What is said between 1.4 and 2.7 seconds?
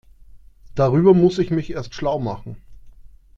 mich erst schlau machen.